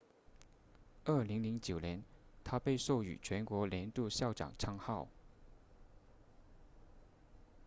[1.05, 2.03] 2009年
[2.43, 5.07] 她被授予全国年度校长称号